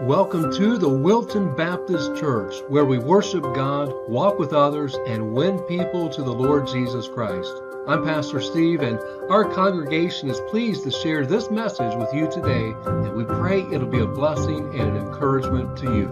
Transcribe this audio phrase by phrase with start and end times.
[0.00, 5.60] Welcome to the Wilton Baptist Church, where we worship God, walk with others, and win
[5.60, 7.52] people to the Lord Jesus Christ.
[7.86, 8.98] I'm Pastor Steve, and
[9.30, 13.86] our congregation is pleased to share this message with you today, and we pray it'll
[13.86, 16.06] be a blessing and an encouragement to you.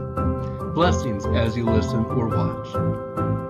[0.74, 3.41] Blessings as you listen or watch.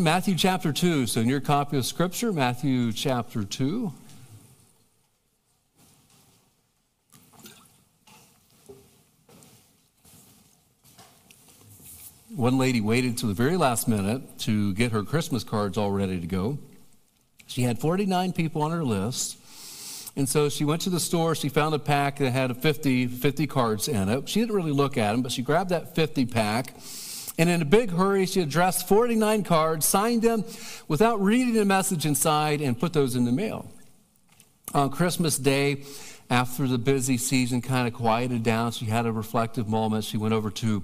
[0.00, 1.06] Matthew chapter 2.
[1.06, 3.92] So, in your copy of Scripture, Matthew chapter 2.
[12.36, 16.20] One lady waited to the very last minute to get her Christmas cards all ready
[16.20, 16.58] to go.
[17.46, 19.38] She had 49 people on her list.
[20.14, 21.34] And so she went to the store.
[21.34, 24.28] She found a pack that had 50, 50 cards in it.
[24.28, 26.74] She didn't really look at them, but she grabbed that 50 pack
[27.38, 30.44] and in a big hurry, she addressed 49 cards, signed them
[30.88, 33.70] without reading the message inside, and put those in the mail.
[34.74, 35.84] On Christmas Day,
[36.28, 40.04] after the busy season kind of quieted down, she had a reflective moment.
[40.04, 40.82] She went over to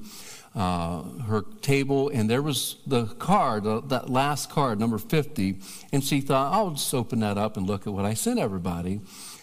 [0.54, 5.56] uh, her table, and there was the card, that last card, number 50.
[5.92, 9.00] And she thought, I'll just open that up and look at what I sent everybody.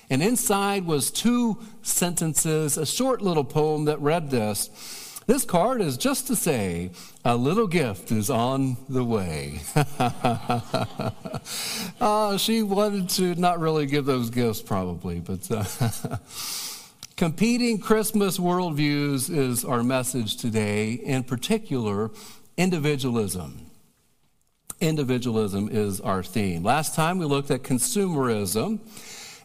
[0.10, 4.70] And inside was two sentences, a short little poem that read this
[5.32, 6.92] this card is just to say
[7.24, 9.62] a little gift is on the way.
[12.02, 15.64] uh, she wanted to not really give those gifts, probably, but uh,
[17.16, 22.12] competing Christmas worldviews is our message today, in particular,
[22.58, 23.68] individualism.
[24.82, 26.62] Individualism is our theme.
[26.62, 28.80] Last time we looked at consumerism,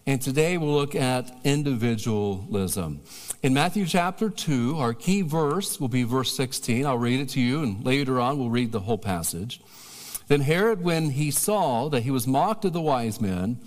[0.05, 3.03] and today we'll look at individualism.
[3.43, 6.87] In Matthew chapter 2, our key verse will be verse 16.
[6.87, 9.61] I'll read it to you, and later on we'll read the whole passage.
[10.27, 13.61] Then Herod, when he saw that he was mocked of the wise men,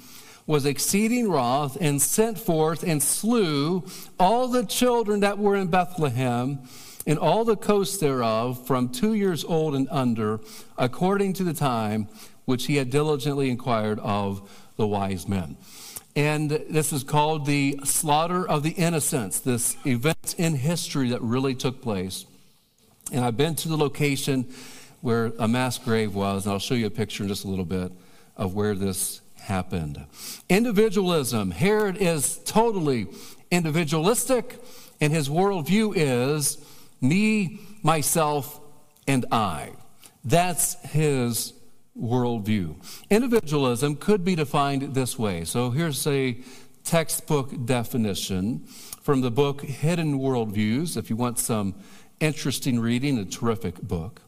[0.47, 3.85] was exceeding wroth and sent forth and slew
[4.19, 6.59] all the children that were in Bethlehem
[7.05, 10.39] and all the coasts thereof from two years old and under,
[10.79, 12.07] according to the time
[12.45, 15.55] which he had diligently inquired of the wise men.
[16.15, 21.55] And this is called the slaughter of the innocents, this event in history that really
[21.55, 22.25] took place.
[23.11, 24.51] And I've been to the location
[25.01, 27.65] where a mass grave was, and I'll show you a picture in just a little
[27.65, 27.91] bit
[28.35, 30.05] of where this happened.
[30.49, 31.51] Individualism.
[31.51, 33.07] Herod is totally
[33.51, 34.57] individualistic,
[34.99, 36.57] and his worldview is
[37.01, 38.59] me, myself,
[39.07, 39.71] and I.
[40.23, 41.53] That's his
[41.99, 42.75] worldview.
[43.09, 45.43] Individualism could be defined this way.
[45.45, 46.37] So here's a
[46.83, 48.65] textbook definition
[49.01, 50.97] from the book Hidden Worldviews.
[50.97, 51.75] If you want some
[52.19, 54.21] interesting reading, a terrific book.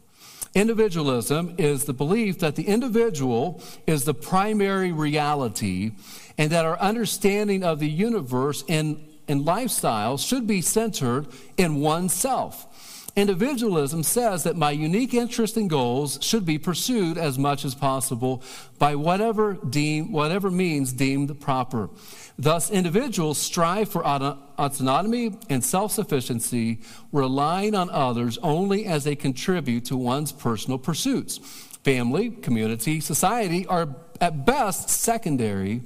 [0.54, 5.92] Individualism is the belief that the individual is the primary reality
[6.36, 12.66] and that our understanding of the universe and, and lifestyle should be centered in oneself.
[13.14, 18.42] Individualism says that my unique interests and goals should be pursued as much as possible
[18.78, 21.90] by whatever, deem, whatever means deemed proper.
[22.38, 26.80] Thus, individuals strive for autonomy and self sufficiency,
[27.12, 31.38] relying on others only as they contribute to one's personal pursuits.
[31.84, 35.82] Family, community, society are at best secondary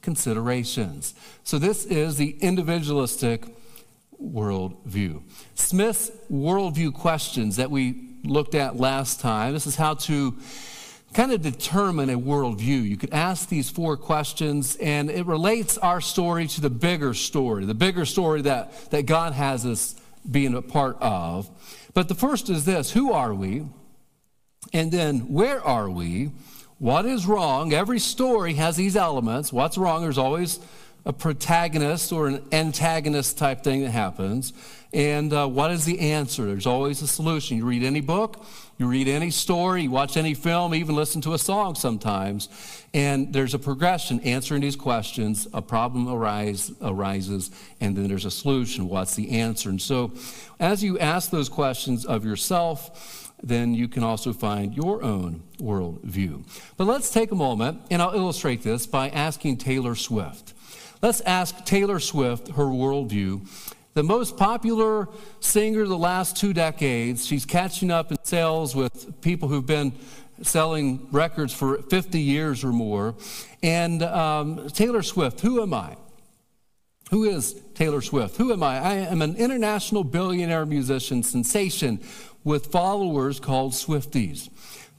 [0.00, 1.14] considerations.
[1.44, 3.44] So, this is the individualistic
[4.22, 5.22] worldview.
[5.54, 9.52] Smith's worldview questions that we looked at last time.
[9.52, 10.36] This is how to
[11.12, 12.88] kind of determine a worldview.
[12.88, 17.64] You could ask these four questions, and it relates our story to the bigger story,
[17.64, 19.96] the bigger story that, that God has us
[20.30, 21.50] being a part of.
[21.94, 23.66] But the first is this Who are we?
[24.72, 26.30] And then, where are we?
[26.78, 27.72] What is wrong?
[27.72, 29.52] Every story has these elements.
[29.52, 30.02] What's wrong?
[30.02, 30.60] There's always
[31.04, 34.52] a protagonist or an antagonist type thing that happens.
[34.92, 36.44] And uh, what is the answer?
[36.46, 37.56] There's always a solution.
[37.56, 38.44] You read any book,
[38.76, 42.48] you read any story, you watch any film, even listen to a song sometimes,
[42.92, 45.46] and there's a progression answering these questions.
[45.54, 48.88] A problem arise, arises, and then there's a solution.
[48.88, 49.68] What's the answer?
[49.68, 50.12] And so,
[50.58, 56.42] as you ask those questions of yourself, then you can also find your own worldview.
[56.76, 60.52] But let's take a moment, and I'll illustrate this by asking Taylor Swift.
[61.02, 63.48] Let's ask Taylor Swift her worldview.
[63.94, 65.08] The most popular
[65.40, 69.94] singer the last two decades, she's catching up in sales with people who've been
[70.42, 73.14] selling records for 50 years or more.
[73.62, 75.96] And um, Taylor Swift, who am I?
[77.10, 78.36] Who is Taylor Swift?
[78.36, 78.78] Who am I?
[78.78, 81.98] I am an international billionaire musician sensation
[82.44, 84.50] with followers called Swifties.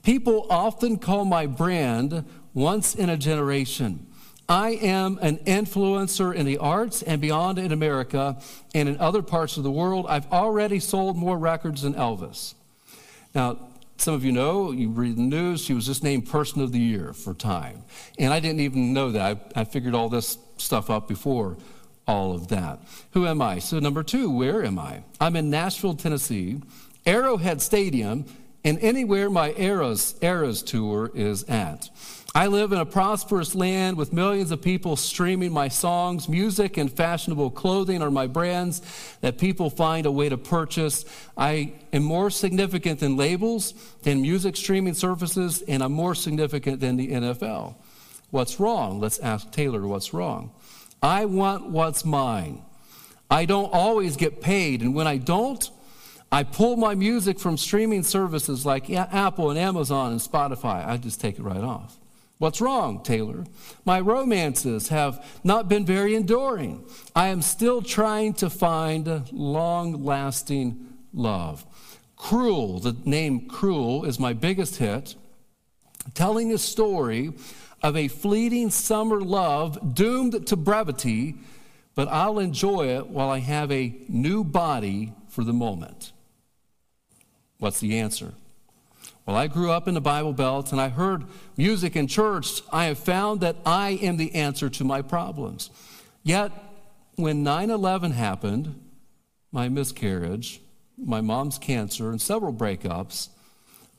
[0.01, 2.25] People often call my brand
[2.55, 4.07] once in a generation.
[4.49, 8.37] I am an influencer in the arts and beyond in America
[8.75, 10.05] and in other parts of the world.
[10.09, 12.53] I've already sold more records than Elvis.
[13.33, 13.57] Now,
[13.97, 16.79] some of you know, you read the news, she was just named Person of the
[16.79, 17.83] Year for Time.
[18.17, 19.51] And I didn't even know that.
[19.55, 21.57] I, I figured all this stuff up before
[22.07, 22.79] all of that.
[23.11, 23.59] Who am I?
[23.59, 25.03] So, number two, where am I?
[25.19, 26.61] I'm in Nashville, Tennessee,
[27.05, 28.25] Arrowhead Stadium,
[28.63, 31.89] and anywhere my Eras, Eras tour is at.
[32.33, 36.29] I live in a prosperous land with millions of people streaming my songs.
[36.29, 38.81] Music and fashionable clothing are my brands
[39.19, 41.03] that people find a way to purchase.
[41.35, 43.73] I am more significant than labels,
[44.03, 47.75] than music streaming services, and I'm more significant than the NFL.
[48.29, 49.01] What's wrong?
[49.01, 50.53] Let's ask Taylor what's wrong.
[51.03, 52.61] I want what's mine.
[53.29, 55.69] I don't always get paid, and when I don't,
[56.31, 60.87] I pull my music from streaming services like Apple and Amazon and Spotify.
[60.87, 61.97] I just take it right off.
[62.41, 63.45] What's wrong, Taylor?
[63.85, 66.83] My romances have not been very enduring.
[67.15, 71.63] I am still trying to find long lasting love.
[72.15, 75.13] Cruel, the name Cruel is my biggest hit,
[76.15, 77.31] telling a story
[77.83, 81.35] of a fleeting summer love doomed to brevity,
[81.93, 86.11] but I'll enjoy it while I have a new body for the moment.
[87.59, 88.33] What's the answer?
[89.25, 91.25] Well, I grew up in the Bible Belt and I heard
[91.55, 92.61] music in church.
[92.71, 95.69] I have found that I am the answer to my problems.
[96.23, 96.51] Yet,
[97.15, 98.79] when 9 11 happened,
[99.51, 100.61] my miscarriage,
[100.97, 103.29] my mom's cancer, and several breakups,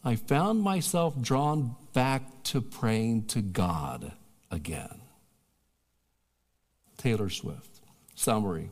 [0.05, 4.13] I found myself drawn back to praying to God
[4.51, 5.01] again.
[6.97, 7.69] Taylor Swift.
[8.15, 8.71] Summary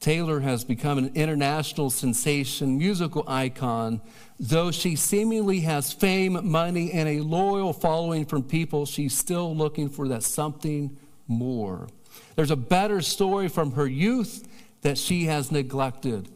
[0.00, 4.00] Taylor has become an international sensation, musical icon.
[4.38, 9.88] Though she seemingly has fame, money, and a loyal following from people, she's still looking
[9.88, 10.96] for that something
[11.26, 11.88] more.
[12.34, 14.46] There's a better story from her youth
[14.82, 16.28] that she has neglected,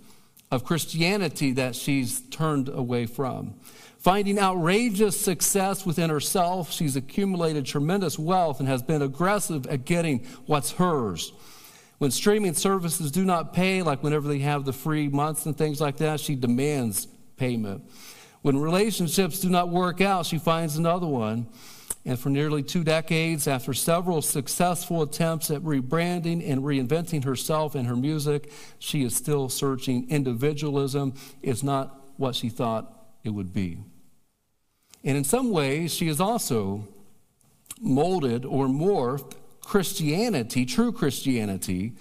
[0.51, 3.55] of Christianity that she's turned away from.
[3.99, 10.25] Finding outrageous success within herself, she's accumulated tremendous wealth and has been aggressive at getting
[10.47, 11.35] what's hers.
[11.99, 15.83] When streaming services do not pay, like whenever they have the free months and things
[15.83, 17.09] like that, she demands
[17.41, 17.83] payment.
[18.43, 21.49] When relationships do not work out, she finds another one.
[22.05, 27.87] And for nearly two decades, after several successful attempts at rebranding and reinventing herself and
[27.87, 30.09] her music, she is still searching.
[30.09, 32.93] Individualism is not what she thought
[33.25, 33.79] it would be.
[35.03, 36.89] And in some ways, she is also
[37.81, 41.95] molded or morphed Christianity, true Christianity,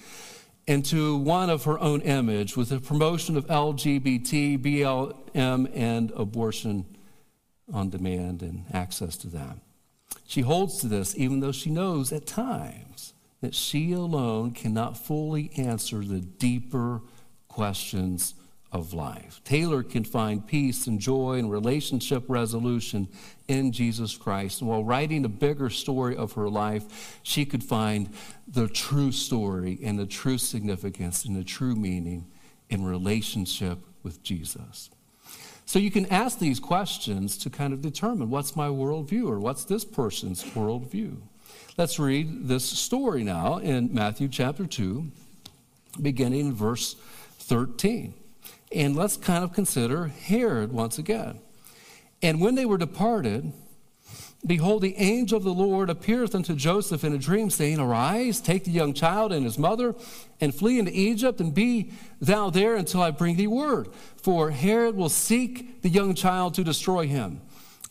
[0.70, 6.86] into one of her own image with the promotion of LGBT, BLM, and abortion
[7.74, 9.58] on demand and access to that.
[10.28, 15.50] She holds to this even though she knows at times that she alone cannot fully
[15.58, 17.02] answer the deeper
[17.48, 18.36] questions
[18.72, 19.42] of life.
[19.44, 23.08] Taylor can find peace and joy and relationship resolution
[23.48, 24.62] in Jesus Christ.
[24.62, 28.14] And while writing a bigger story of her life, she could find
[28.48, 32.28] the true story and the true significance and the true meaning
[32.70, 34.90] in relationship with Jesus.
[35.66, 39.66] So you can ask these questions to kind of determine what's my worldview or what's
[39.66, 41.18] this person's worldview.
[41.78, 45.12] Let's read this story now in Matthew chapter 2,
[46.02, 46.96] beginning in verse
[47.40, 48.14] 13.
[48.72, 51.40] And let's kind of consider Herod once again.
[52.22, 53.52] And when they were departed,
[54.46, 58.66] behold, the angel of the Lord appeareth unto Joseph in a dream, saying, Arise, take
[58.66, 59.96] the young child and his mother,
[60.40, 63.90] and flee into Egypt, and be thou there until I bring thee word.
[64.18, 67.42] For Herod will seek the young child to destroy him.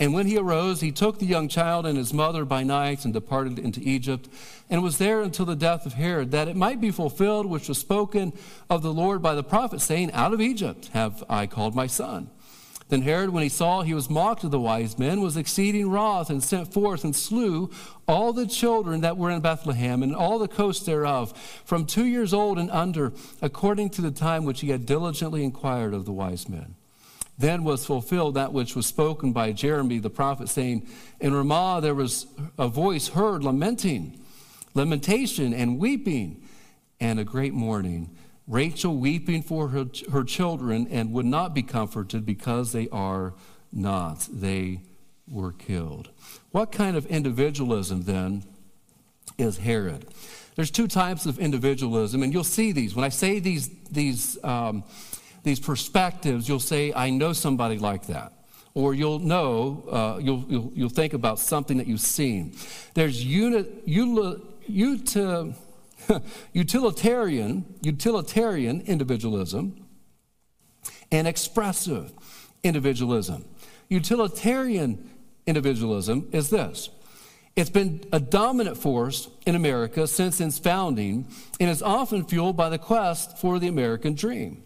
[0.01, 3.13] And when he arose, he took the young child and his mother by night and
[3.13, 4.29] departed into Egypt,
[4.71, 7.79] and was there until the death of Herod, that it might be fulfilled which was
[7.79, 8.33] spoken
[8.71, 12.31] of the Lord by the prophet, saying, Out of Egypt have I called my son.
[12.89, 16.31] Then Herod, when he saw he was mocked of the wise men, was exceeding wroth,
[16.31, 17.71] and sent forth and slew
[18.07, 22.33] all the children that were in Bethlehem and all the coasts thereof, from two years
[22.33, 23.13] old and under,
[23.43, 26.77] according to the time which he had diligently inquired of the wise men.
[27.39, 30.89] Then was fulfilled that which was spoken by Jeremy the prophet, saying,
[31.21, 32.27] In Ramah there was
[32.59, 34.21] a voice heard lamenting,
[34.75, 36.43] lamentation and weeping,
[37.01, 38.11] and a great mourning.
[38.49, 43.35] Rachel weeping for her, her children and would not be comforted because they are
[43.73, 44.27] not.
[44.33, 44.81] They
[45.31, 46.09] were killed.
[46.51, 48.45] What kind of individualism then
[49.37, 50.07] is Herod?
[50.57, 52.97] There's two types of individualism, and you'll see these.
[52.97, 54.83] When I say these, these um,
[55.43, 58.33] these perspectives, you'll say, I know somebody like that.
[58.75, 62.55] or you'll know, uh, you'll, you'll, you'll, think about something that you've seen.
[62.95, 63.25] There's
[66.53, 69.85] utilitarian, utilitarian individualism
[71.11, 72.13] and expressive
[72.63, 73.45] individualism.
[73.89, 75.11] Utilitarian
[75.47, 76.91] individualism is this
[77.57, 81.27] it's been a dominant force in America since its founding
[81.59, 84.63] and is often fueled by the quest for the American dream.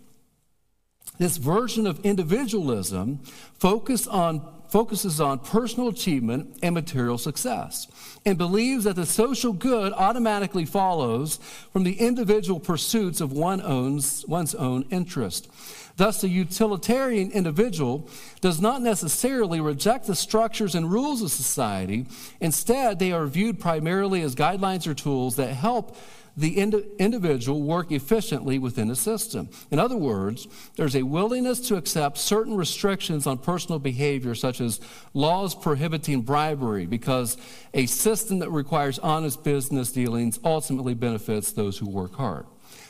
[1.19, 3.21] This version of individualism
[3.63, 7.87] on, focuses on personal achievement and material success
[8.25, 11.39] and believes that the social good automatically follows
[11.73, 15.49] from the individual pursuits of one owns, one's own interest.
[15.97, 18.09] Thus, the utilitarian individual
[18.41, 22.07] does not necessarily reject the structures and rules of society.
[22.41, 25.97] Instead, they are viewed primarily as guidelines or tools that help
[26.37, 29.49] the ind- individual work efficiently within the system.
[29.71, 34.81] In other words, there's a willingness to accept certain restrictions on personal behavior, such as
[35.15, 37.37] laws prohibiting bribery, because
[37.75, 42.47] a system that requires honest business dealings ultimately benefits those who work hard.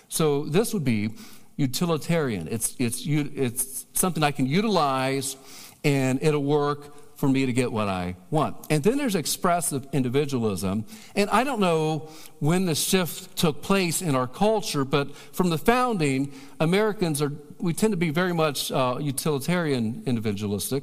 [0.09, 1.11] So, this would be
[1.57, 2.49] utilitarian.
[2.51, 5.37] It's, it's, it's something I can utilize
[5.85, 8.57] and it'll work for me to get what I want.
[8.69, 10.85] And then there's expressive individualism.
[11.14, 12.09] And I don't know
[12.41, 17.75] when the shift took place in our culture, but from the founding, Americans are, we
[17.75, 20.83] tend to be very much uh, utilitarian individualistic.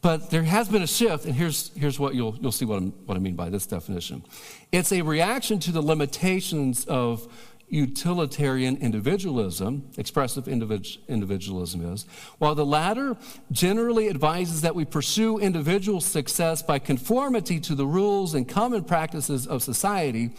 [0.00, 2.92] But there has been a shift, and here's, here's what you'll, you'll see what, I'm,
[3.04, 4.24] what I mean by this definition.
[4.72, 7.30] It's a reaction to the limitations of
[7.68, 12.06] utilitarian individualism, expressive individualism is,
[12.38, 13.16] while the latter
[13.50, 19.46] generally advises that we pursue individual success by conformity to the rules and common practices
[19.46, 20.30] of society,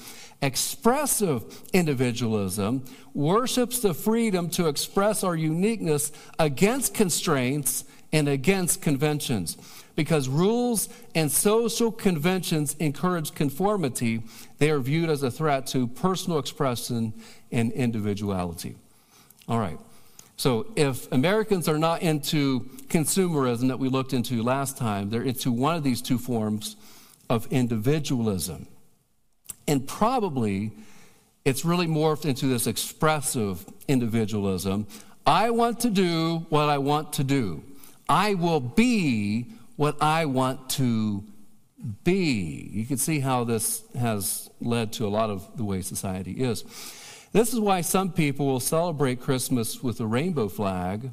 [0.42, 9.58] expressive individualism worships the freedom to express our uniqueness against constraints and against conventions
[9.98, 14.22] because rules and social conventions encourage conformity,
[14.60, 17.12] they are viewed as a threat to personal expression
[17.52, 18.76] and individuality.
[19.50, 19.80] All right.
[20.38, 25.52] So, if Americans are not into consumerism that we looked into last time, they're into
[25.52, 26.76] one of these two forms
[27.28, 28.68] of individualism.
[29.68, 30.74] And probably
[31.44, 34.86] it's really morphed into this expressive individualism.
[35.26, 37.64] I want to do what I want to do.
[38.08, 41.24] I will be what I want to
[42.04, 42.70] be.
[42.74, 46.64] You can see how this has led to a lot of the way society is.
[47.32, 51.12] This is why some people will celebrate Christmas with a rainbow flag.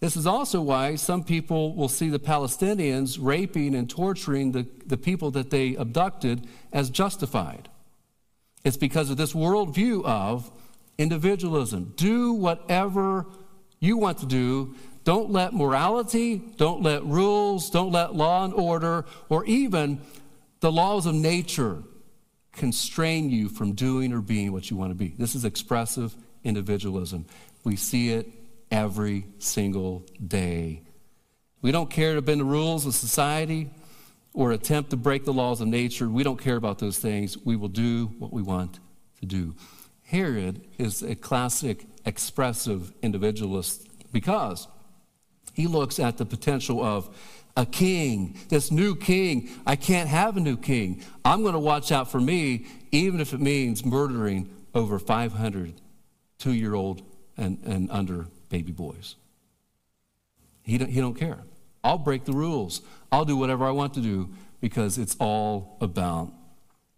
[0.00, 4.96] This is also why some people will see the Palestinians raping and torturing the, the
[4.96, 7.68] people that they abducted as justified.
[8.64, 10.50] It's because of this worldview of
[10.98, 11.94] individualism.
[11.96, 13.26] Do whatever
[13.80, 19.04] you want to do don't let morality, don't let rules, don't let law and order,
[19.28, 20.00] or even
[20.60, 21.82] the laws of nature
[22.52, 25.14] constrain you from doing or being what you want to be.
[25.18, 27.26] This is expressive individualism.
[27.64, 28.28] We see it
[28.70, 30.82] every single day.
[31.62, 33.70] We don't care to bend the rules of society
[34.34, 36.08] or attempt to break the laws of nature.
[36.08, 37.38] We don't care about those things.
[37.38, 38.80] We will do what we want
[39.20, 39.54] to do.
[40.04, 44.66] Herod is a classic expressive individualist because
[45.52, 47.14] he looks at the potential of
[47.56, 49.50] a king, this new king.
[49.66, 51.02] I can't have a new king.
[51.24, 55.74] I'm going to watch out for me, even if it means murdering over 500
[56.42, 57.02] two year old
[57.36, 59.14] and, and under baby boys.
[60.62, 61.38] He don't, he don't care.
[61.84, 62.82] I'll break the rules.
[63.10, 64.30] I'll do whatever I want to do
[64.60, 66.32] because it's all about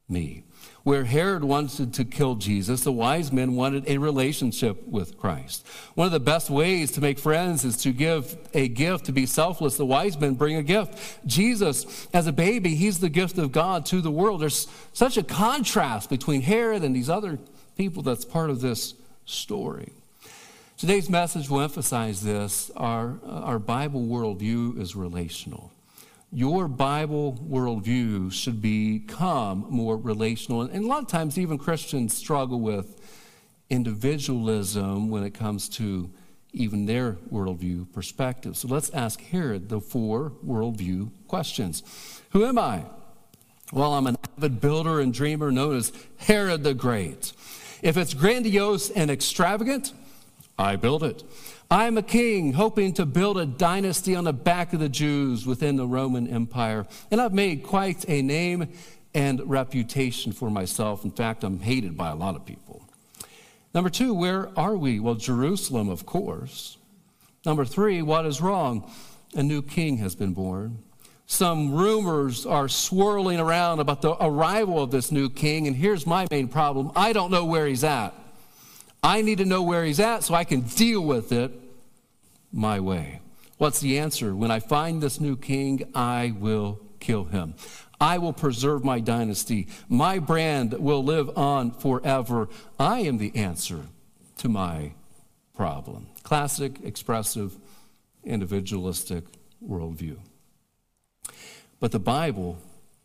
[0.08, 0.44] me.
[0.82, 5.66] Where Herod wanted to kill Jesus, the wise men wanted a relationship with Christ.
[5.94, 9.24] One of the best ways to make friends is to give a gift, to be
[9.24, 9.78] selfless.
[9.78, 11.26] The wise men bring a gift.
[11.26, 14.42] Jesus, as a baby, he's the gift of God to the world.
[14.42, 17.38] There's such a contrast between Herod and these other
[17.76, 18.94] people that's part of this
[19.24, 19.90] story.
[20.76, 22.70] Today's message will emphasize this.
[22.76, 25.70] Our, uh, our Bible worldview is relational
[26.34, 30.62] your Bible worldview should become more relational.
[30.62, 33.00] And a lot of times, even Christians struggle with
[33.70, 36.10] individualism when it comes to
[36.52, 38.56] even their worldview perspective.
[38.56, 41.82] So let's ask Herod the four worldview questions
[42.30, 42.84] Who am I?
[43.72, 47.32] Well, I'm an avid builder and dreamer known as Herod the Great.
[47.80, 49.92] If it's grandiose and extravagant,
[50.58, 51.22] I build it.
[51.70, 55.76] I'm a king hoping to build a dynasty on the back of the Jews within
[55.76, 56.86] the Roman Empire.
[57.10, 58.68] And I've made quite a name
[59.14, 61.04] and reputation for myself.
[61.04, 62.82] In fact, I'm hated by a lot of people.
[63.74, 65.00] Number two, where are we?
[65.00, 66.76] Well, Jerusalem, of course.
[67.44, 68.90] Number three, what is wrong?
[69.34, 70.78] a new king has been born.
[71.26, 76.26] Some rumors are swirling around about the arrival of this new king, and here's my
[76.30, 78.14] main problem I don't know where he's at.
[79.04, 81.52] I need to know where he's at so I can deal with it
[82.50, 83.20] my way.
[83.58, 84.34] What's the answer?
[84.34, 87.54] When I find this new king, I will kill him.
[88.00, 89.68] I will preserve my dynasty.
[89.90, 92.48] My brand will live on forever.
[92.80, 93.80] I am the answer
[94.38, 94.94] to my
[95.54, 96.08] problem.
[96.22, 97.58] Classic, expressive,
[98.24, 99.24] individualistic
[99.62, 100.16] worldview.
[101.78, 102.56] But the Bible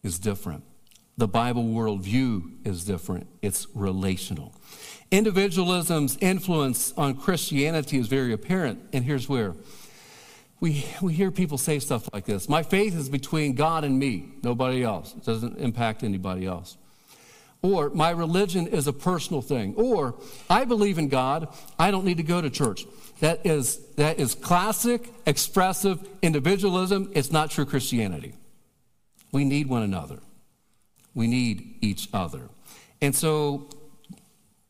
[0.02, 0.64] is different.
[1.18, 3.28] The Bible worldview is different.
[3.42, 4.54] It's relational.
[5.12, 9.56] Individualism's influence on Christianity is very apparent, and here's where.
[10.60, 14.34] We, we hear people say stuff like this My faith is between God and me,
[14.44, 15.14] nobody else.
[15.16, 16.78] It doesn't impact anybody else.
[17.62, 19.76] Or, my religion is a personal thing.
[19.76, 20.16] Or,
[20.50, 22.86] I believe in God, I don't need to go to church.
[23.20, 27.12] That is, that is classic, expressive individualism.
[27.14, 28.34] It's not true Christianity.
[29.34, 30.20] We need one another,
[31.14, 32.50] we need each other.
[33.02, 33.70] And so,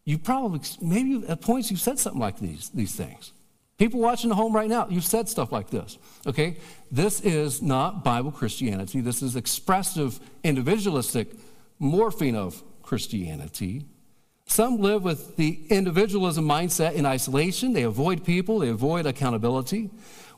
[0.09, 3.31] you probably, maybe at points you've said something like these, these things.
[3.77, 5.99] People watching at home right now, you've said stuff like this.
[6.25, 6.57] Okay?
[6.91, 9.01] This is not Bible Christianity.
[9.01, 11.27] This is expressive, individualistic
[11.79, 13.85] morphing of Christianity.
[14.47, 17.73] Some live with the individualism mindset in isolation.
[17.73, 19.91] They avoid people, they avoid accountability,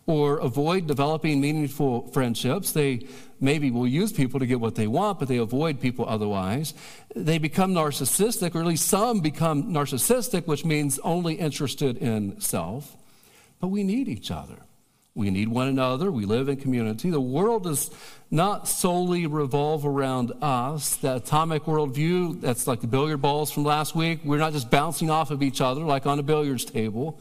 [0.06, 2.72] or avoid developing meaningful friendships.
[2.72, 3.08] They
[3.40, 6.74] maybe will use people to get what they want, but they avoid people otherwise.
[7.16, 12.96] They become narcissistic, or at least some become narcissistic, which means only interested in self.
[13.60, 14.58] But we need each other.
[15.14, 16.10] We need one another.
[16.10, 17.10] We live in community.
[17.10, 17.92] The world does
[18.30, 20.96] not solely revolve around us.
[20.96, 24.22] The atomic worldview, that's like the billiard balls from last week.
[24.24, 27.20] We're not just bouncing off of each other like on a billiards table.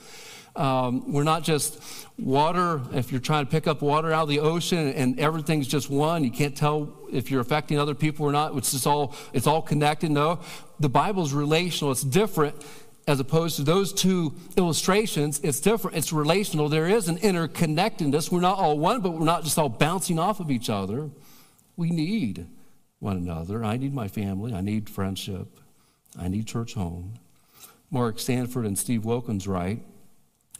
[0.61, 1.83] Um, we're not just
[2.19, 5.89] water, if you're trying to pick up water out of the ocean and everything's just
[5.89, 8.55] one, you can't tell if you're affecting other people or not.
[8.55, 10.11] It's just all, it's all connected.
[10.11, 10.41] No,
[10.79, 11.93] the Bible's relational.
[11.93, 12.63] It's different
[13.09, 15.97] as opposed to those two illustrations, it's different.
[15.97, 16.69] It's relational.
[16.69, 18.31] There is an interconnectedness.
[18.31, 21.11] We're not all one, but we're not just all bouncing off of each other.
[21.77, 22.47] We need
[22.99, 23.65] one another.
[23.65, 24.53] I need my family.
[24.53, 25.59] I need friendship.
[26.19, 27.15] I need church home.
[27.91, 29.83] Mark Sanford and Steve Wilkins write.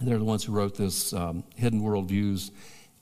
[0.01, 2.51] They're the ones who wrote this um, Hidden Worldviews,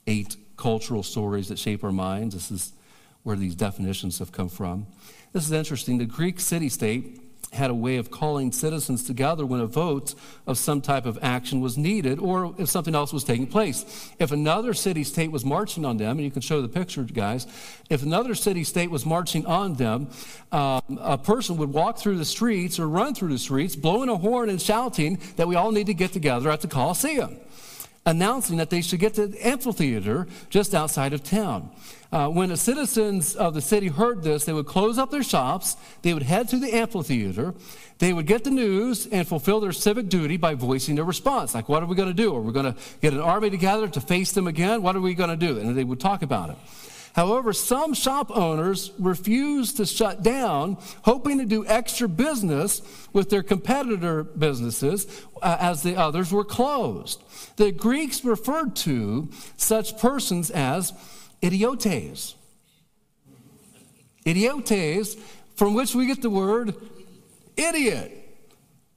[0.07, 2.35] eight cultural stories that shape our minds.
[2.35, 2.73] This is
[3.23, 4.87] where these definitions have come from.
[5.31, 5.97] This is interesting.
[5.97, 10.13] The Greek city state had a way of calling citizens together when a vote
[10.45, 14.11] of some type of action was needed or if something else was taking place.
[14.19, 17.47] If another city state was marching on them, and you can show the picture, guys,
[17.89, 20.09] if another city state was marching on them,
[20.51, 24.17] um, a person would walk through the streets or run through the streets, blowing a
[24.17, 27.39] horn and shouting that we all need to get together at the Coliseum
[28.05, 31.69] announcing that they should get to the amphitheater just outside of town.
[32.11, 35.77] Uh, when the citizens of the city heard this, they would close up their shops,
[36.01, 37.53] they would head to the amphitheater,
[37.99, 41.53] they would get the news and fulfill their civic duty by voicing their response.
[41.53, 42.35] Like, what are we going to do?
[42.35, 44.81] Are we going to get an army together to face them again?
[44.81, 45.59] What are we going to do?
[45.59, 46.55] And they would talk about it.
[47.13, 52.81] However, some shop owners refused to shut down, hoping to do extra business
[53.13, 55.07] with their competitor businesses
[55.41, 57.21] uh, as the others were closed.
[57.57, 60.93] The Greeks referred to such persons as
[61.41, 62.35] idiotes.
[64.25, 65.15] Idiotes,
[65.55, 66.75] from which we get the word
[67.57, 68.15] idiot.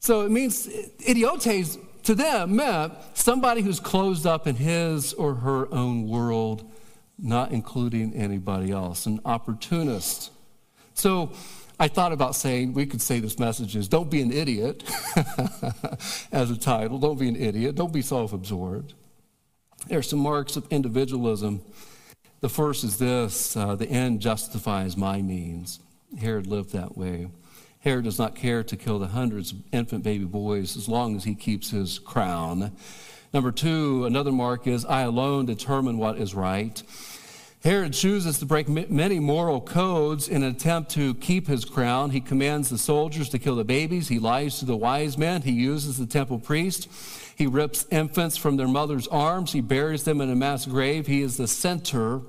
[0.00, 0.68] So it means
[1.06, 6.70] idiotes to them meant somebody who's closed up in his or her own world
[7.18, 10.30] not including anybody else, an opportunist.
[10.94, 11.32] So
[11.78, 14.84] I thought about saying, we could say this message is don't be an idiot
[16.32, 16.98] as a title.
[16.98, 17.74] Don't be an idiot.
[17.74, 18.94] Don't be self absorbed.
[19.88, 21.60] There are some marks of individualism.
[22.40, 25.80] The first is this uh, the end justifies my means.
[26.20, 27.28] Herod lived that way.
[27.80, 31.24] Herod does not care to kill the hundreds of infant baby boys as long as
[31.24, 32.76] he keeps his crown.
[33.32, 36.82] Number two, another mark is I alone determine what is right.
[37.64, 42.10] Herod chooses to break many moral codes in an attempt to keep his crown.
[42.10, 44.08] He commands the soldiers to kill the babies.
[44.08, 45.42] He lies to the wise men.
[45.42, 46.88] He uses the temple priest.
[47.36, 49.52] He rips infants from their mother's arms.
[49.52, 51.06] He buries them in a mass grave.
[51.06, 52.20] He is the center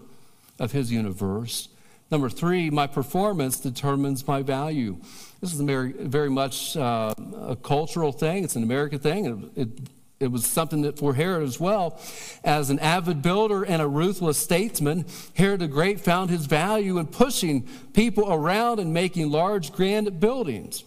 [0.59, 1.67] of his universe.
[2.11, 4.97] Number three, my performance determines my value.
[5.41, 8.43] This is very, very much uh, a cultural thing.
[8.43, 9.51] It's an American thing.
[9.55, 9.79] It, it
[10.23, 11.99] it was something that for Herod as well.
[12.43, 15.05] As an avid builder and a ruthless statesman,
[15.35, 20.83] Herod the Great found his value in pushing people around and making large, grand buildings.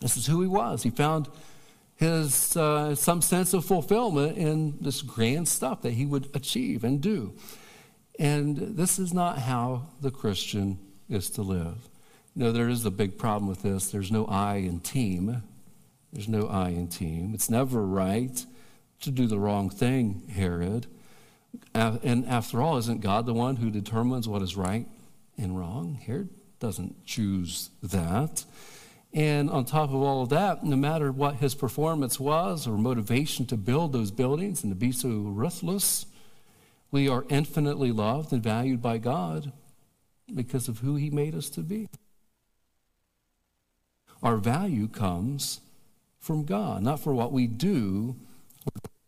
[0.00, 0.82] This is who he was.
[0.82, 1.28] He found
[1.96, 7.00] his uh, some sense of fulfillment in this grand stuff that he would achieve and
[7.00, 7.32] do.
[8.18, 11.88] And this is not how the Christian is to live.
[12.34, 13.90] No, there is a big problem with this.
[13.90, 15.42] There's no I in team.
[16.12, 17.32] There's no I in team.
[17.34, 18.44] It's never right
[19.00, 20.86] to do the wrong thing, Herod.
[21.74, 24.86] And after all, isn't God the one who determines what is right
[25.38, 25.94] and wrong?
[25.94, 26.28] Herod
[26.60, 28.44] doesn't choose that.
[29.14, 33.44] And on top of all of that, no matter what his performance was or motivation
[33.46, 36.06] to build those buildings and to be so ruthless,
[36.90, 39.52] we are infinitely loved and valued by God
[40.34, 41.88] because of who he made us to be.
[44.22, 45.60] Our value comes
[46.22, 48.16] from God, not for what we do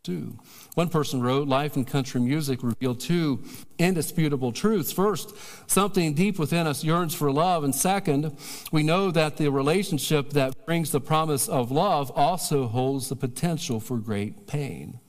[0.04, 0.38] do.
[0.74, 3.42] One person wrote, Life and country music reveal two
[3.78, 4.92] indisputable truths.
[4.92, 5.34] First,
[5.68, 7.64] something deep within us yearns for love.
[7.64, 8.36] And second,
[8.70, 13.80] we know that the relationship that brings the promise of love also holds the potential
[13.80, 15.00] for great pain.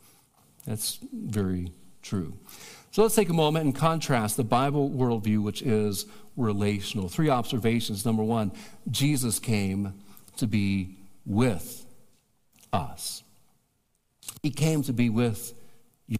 [0.65, 2.33] That's very true.
[2.91, 6.05] So let's take a moment and contrast the Bible worldview, which is
[6.37, 7.09] relational.
[7.09, 8.05] Three observations.
[8.05, 8.53] Number one,
[8.89, 9.93] Jesus came
[10.37, 11.84] to be with
[12.75, 13.23] us.
[14.43, 15.53] He came to be with
[16.07, 16.17] you.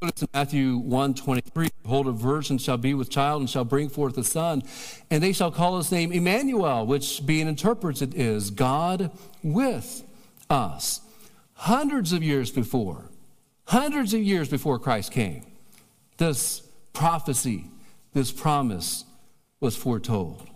[0.00, 3.88] Notice in Matthew 1 23, behold, a virgin shall be with child and shall bring
[3.88, 4.62] forth a son,
[5.10, 9.10] and they shall call his name Emmanuel, which being interpreted is God
[9.42, 10.02] with
[10.50, 11.00] us.
[11.54, 13.10] Hundreds of years before,
[13.66, 15.44] hundreds of years before Christ came,
[16.16, 17.66] this prophecy,
[18.14, 19.04] this promise
[19.60, 20.48] was foretold.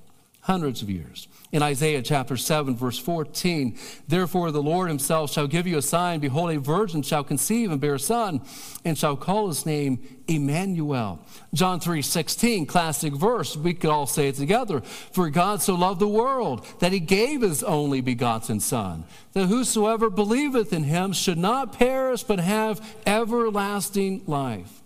[0.46, 3.76] Hundreds of years in Isaiah chapter 7, verse 14.
[4.06, 6.20] Therefore, the Lord himself shall give you a sign.
[6.20, 8.40] Behold, a virgin shall conceive and bear a son,
[8.84, 11.18] and shall call his name Emmanuel.
[11.52, 13.56] John 3 16, classic verse.
[13.56, 14.82] We could all say it together.
[14.82, 20.10] For God so loved the world that he gave his only begotten Son, that whosoever
[20.10, 24.80] believeth in him should not perish, but have everlasting life.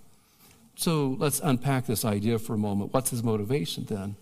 [0.77, 2.95] So let's unpack this idea for a moment.
[2.95, 4.17] What's his motivation then?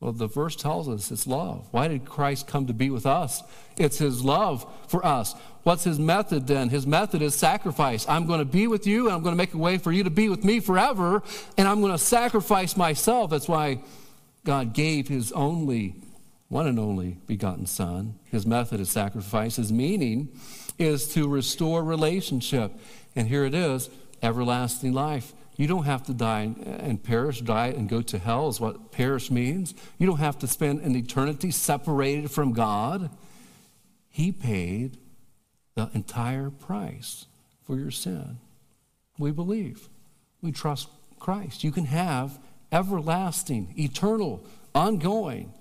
[0.00, 1.68] Well, the verse tells us it's love.
[1.70, 3.42] Why did Christ come to be with us?
[3.78, 5.34] It's his love for us.
[5.62, 6.68] What's his method then?
[6.68, 8.06] His method is sacrifice.
[8.08, 10.04] I'm going to be with you, and I'm going to make a way for you
[10.04, 11.22] to be with me forever,
[11.56, 13.30] and I'm going to sacrifice myself.
[13.30, 13.80] That's why
[14.44, 15.96] God gave his only,
[16.48, 18.18] one and only begotten Son.
[18.26, 19.56] His method is sacrifice.
[19.56, 20.28] His meaning
[20.78, 22.70] is to restore relationship.
[23.16, 23.88] And here it is
[24.22, 25.32] everlasting life.
[25.56, 29.30] You don't have to die and perish, die and go to hell, is what perish
[29.30, 29.74] means.
[29.98, 33.10] You don't have to spend an eternity separated from God.
[34.10, 34.98] He paid
[35.74, 37.26] the entire price
[37.64, 38.38] for your sin.
[39.18, 39.88] We believe.
[40.42, 40.88] We trust
[41.18, 41.64] Christ.
[41.64, 42.38] You can have
[42.70, 45.52] everlasting, eternal, ongoing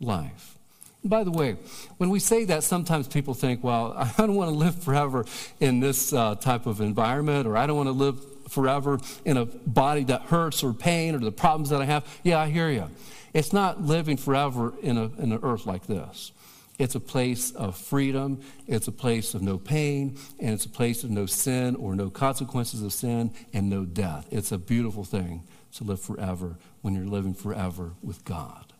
[0.00, 0.58] life.
[1.04, 1.56] By the way,
[1.98, 5.26] when we say that, sometimes people think, well, I don't want to live forever
[5.60, 9.44] in this uh, type of environment, or I don't want to live forever in a
[9.44, 12.06] body that hurts or pain or the problems that I have.
[12.22, 12.88] Yeah, I hear you.
[13.34, 16.32] It's not living forever in, a, in an earth like this.
[16.78, 21.04] It's a place of freedom, it's a place of no pain, and it's a place
[21.04, 24.26] of no sin or no consequences of sin and no death.
[24.30, 28.72] It's a beautiful thing to live forever when you're living forever with God.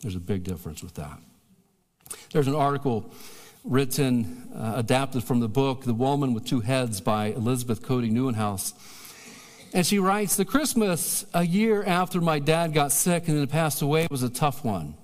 [0.00, 1.18] There's a big difference with that.
[2.32, 3.12] There's an article
[3.64, 8.72] written, uh, adapted from the book The Woman with Two Heads by Elizabeth Cady Newenhuyse.
[9.72, 13.82] And she writes The Christmas a year after my dad got sick and then passed
[13.82, 14.94] away was a tough one.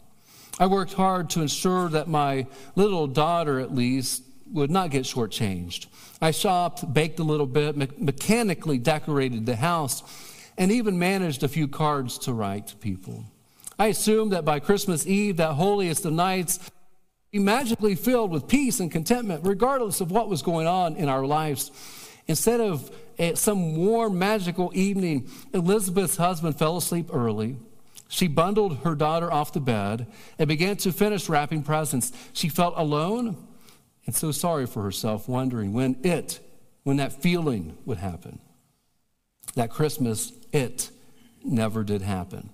[0.58, 2.46] I worked hard to ensure that my
[2.76, 4.22] little daughter, at least,
[4.52, 5.86] would not get shortchanged.
[6.20, 10.02] I shopped, baked a little bit, me- mechanically decorated the house,
[10.58, 13.24] and even managed a few cards to write to people.
[13.78, 16.70] I assumed that by Christmas Eve, that holiest of nights,
[17.32, 21.24] be magically filled with peace and contentment, regardless of what was going on in our
[21.24, 21.70] lives.
[22.28, 27.56] Instead of a, some warm, magical evening, Elizabeth's husband fell asleep early.
[28.08, 30.06] She bundled her daughter off the bed
[30.38, 32.12] and began to finish wrapping presents.
[32.32, 33.36] She felt alone
[34.06, 36.40] and so sorry for herself, wondering when it,
[36.82, 38.40] when that feeling would happen.
[39.54, 40.90] That Christmas, it
[41.44, 42.50] never did happen.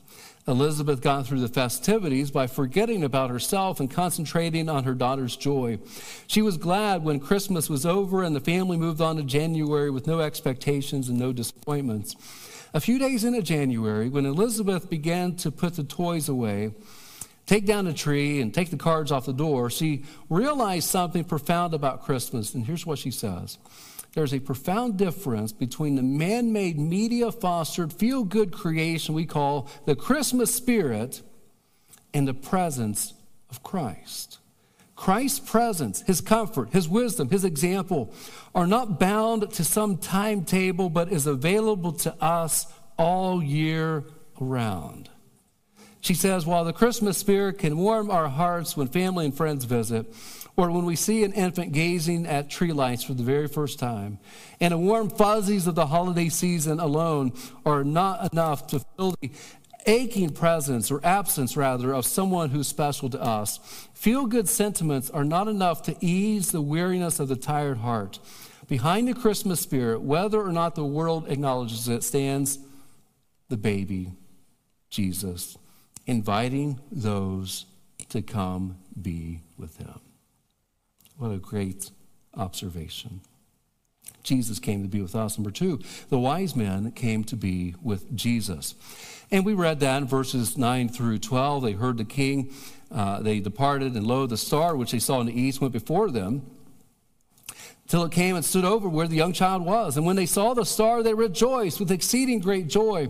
[0.49, 5.79] Elizabeth got through the festivities by forgetting about herself and concentrating on her daughter's joy.
[6.27, 10.07] She was glad when Christmas was over and the family moved on to January with
[10.07, 12.17] no expectations and no disappointments.
[12.73, 16.73] A few days into January, when Elizabeth began to put the toys away,
[17.47, 21.75] take down the tree, and take the cards off the door, she realized something profound
[21.75, 22.55] about Christmas.
[22.55, 23.59] And here's what she says
[24.15, 29.69] there's a profound difference between the man made, media fostered, feel good creation we call
[29.85, 31.23] the Christmas spirit
[32.15, 33.15] and the presence
[33.51, 34.39] of Christ.
[34.97, 38.13] Christ's presence, his comfort, his wisdom, his example
[38.55, 42.67] are not bound to some timetable, but is available to us
[42.99, 44.05] all year
[44.41, 45.09] around.
[46.01, 50.07] She says, while the Christmas spirit can warm our hearts when family and friends visit,
[50.57, 54.19] or when we see an infant gazing at tree lights for the very first time,
[54.61, 57.33] and the warm fuzzies of the holiday season alone
[57.65, 59.31] are not enough to fill the
[59.87, 63.89] aching presence or absence, rather, of someone who's special to us.
[63.95, 68.19] Feel good sentiments are not enough to ease the weariness of the tired heart.
[68.67, 72.59] Behind the Christmas spirit, whether or not the world acknowledges it, stands
[73.49, 74.13] the baby,
[74.91, 75.57] Jesus,
[76.09, 77.67] inviting those
[78.09, 80.01] to come be with him.
[81.19, 81.91] What a great
[82.35, 83.21] observation.
[84.23, 85.39] Jesus came to be with us.
[85.39, 88.75] Number two, the wise men came to be with Jesus.
[89.31, 91.63] And we read that in verses 9 through 12.
[91.63, 92.53] They heard the king,
[92.91, 96.11] uh, they departed, and lo, the star which they saw in the east went before
[96.11, 96.43] them
[97.89, 99.97] till it came and stood over where the young child was.
[99.97, 103.09] And when they saw the star, they rejoiced with exceeding great joy.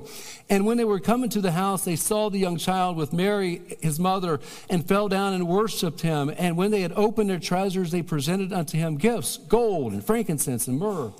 [0.48, 3.60] And when they were coming to the house, they saw the young child with Mary,
[3.80, 4.38] his mother,
[4.70, 6.32] and fell down and worshiped him.
[6.38, 10.68] And when they had opened their treasures, they presented unto him gifts gold and frankincense
[10.68, 11.12] and myrrh.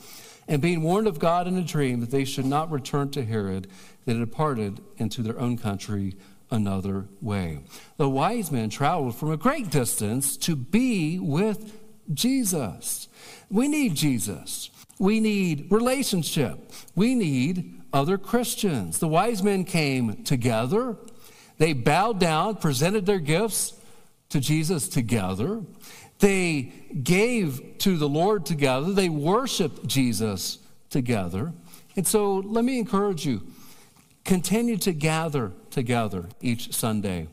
[0.46, 3.66] And being warned of God in a dream that they should not return to Herod,
[4.06, 6.14] they departed into their own country
[6.50, 7.58] another way.
[7.98, 13.08] The wise men traveled from a great distance to be with Jesus.
[13.50, 14.70] We need Jesus.
[14.98, 16.72] We need relationship.
[16.94, 18.98] We need other Christians.
[18.98, 20.96] The wise men came together.
[21.58, 23.74] They bowed down, presented their gifts
[24.30, 25.62] to Jesus together.
[26.18, 28.92] They gave to the Lord together.
[28.92, 30.58] They worshiped Jesus
[30.90, 31.52] together.
[31.96, 33.42] And so let me encourage you
[34.24, 37.26] continue to gather together each Sunday.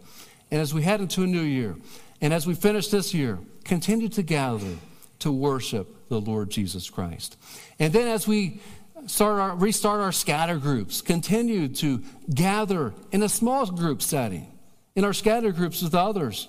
[0.50, 1.76] And as we head into a new year,
[2.22, 4.78] and as we finish this year, continue to gather
[5.20, 7.38] to worship the Lord Jesus Christ.
[7.80, 8.62] And then as we
[9.08, 12.02] start our, restart our scatter groups, continue to
[12.34, 14.52] gather in a small group setting,
[14.96, 16.48] in our scatter groups with others,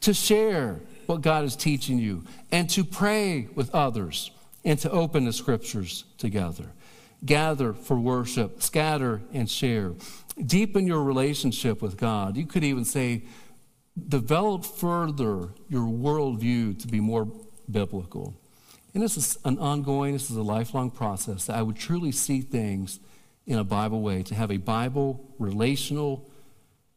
[0.00, 4.30] to share what God is teaching you, and to pray with others,
[4.64, 6.66] and to open the scriptures together.
[7.24, 9.92] Gather for worship, scatter and share.
[10.44, 12.36] Deepen your relationship with God.
[12.36, 13.22] You could even say,
[14.08, 17.28] develop further your worldview to be more
[17.70, 18.34] biblical.
[18.92, 21.48] And this is an ongoing, this is a lifelong process.
[21.48, 23.00] I would truly see things
[23.46, 26.30] in a Bible way, to have a Bible, relational,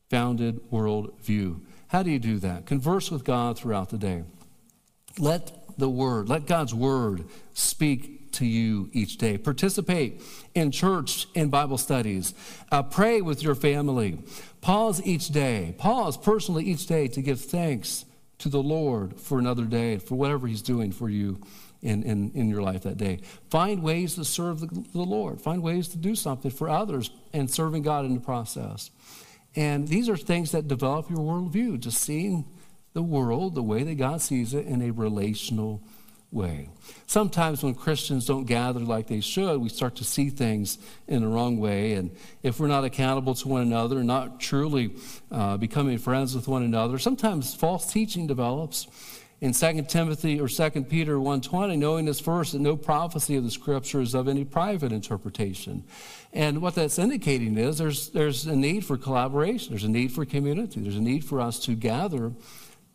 [0.09, 1.59] founded worldview.
[1.87, 2.65] How do you do that?
[2.65, 4.23] Converse with God throughout the day.
[5.19, 9.37] Let the Word, let God's Word speak to you each day.
[9.37, 10.21] Participate
[10.53, 12.33] in church and Bible studies.
[12.71, 14.19] Uh, pray with your family.
[14.67, 15.73] Pause each day.
[15.77, 18.03] Pause personally each day to give thanks
[18.39, 21.39] to the Lord for another day, for whatever He's doing for you
[21.81, 23.21] in, in, in your life that day.
[23.49, 25.39] Find ways to serve the, the Lord.
[25.39, 28.91] Find ways to do something for others and serving God in the process.
[29.55, 32.43] And these are things that develop your worldview, just seeing
[32.91, 35.81] the world the way that God sees it in a relational
[36.31, 36.69] way.
[37.05, 41.27] Sometimes when Christians don't gather like they should, we start to see things in the
[41.27, 41.93] wrong way.
[41.93, 42.11] And
[42.43, 44.93] if we're not accountable to one another, not truly
[45.31, 48.87] uh, becoming friends with one another, sometimes false teaching develops.
[49.39, 53.51] In 2 Timothy or 2 Peter 1.20, knowing this verse that no prophecy of the
[53.51, 55.83] scripture is of any private interpretation.
[56.33, 59.69] And what that's indicating is there's, there's a need for collaboration.
[59.69, 60.81] There's a need for community.
[60.81, 62.31] There's a need for us to gather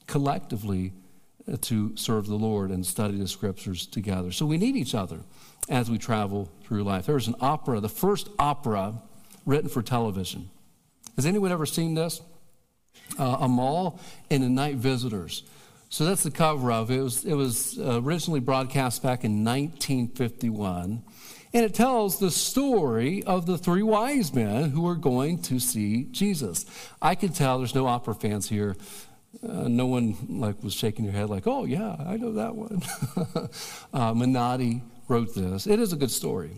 [0.08, 0.92] collectively
[1.62, 4.32] to serve the Lord and study the scriptures together.
[4.32, 5.20] So we need each other
[5.68, 7.06] as we travel through life.
[7.06, 8.94] There was an opera, the first opera
[9.46, 10.50] written for television.
[11.16, 12.20] Has anyone ever seen this?
[13.18, 14.00] Uh, mall
[14.30, 15.42] and the Night Visitors.
[15.88, 16.96] So that's the cover of it.
[16.96, 21.02] It was, it was originally broadcast back in 1951.
[21.54, 26.04] And it tells the story of the three wise men who are going to see
[26.04, 26.64] Jesus.
[27.02, 28.74] I can tell there's no opera fans here.
[29.42, 32.82] Uh, no one like was shaking their head like, "Oh yeah, I know that one."
[33.92, 35.66] uh, Menotti wrote this.
[35.66, 36.50] It is a good story.